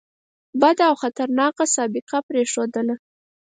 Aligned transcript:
بده 0.61 0.83
او 0.89 0.95
خطرناکه 1.01 1.65
سابقه 1.75 2.17
پرېښودله. 2.27 2.95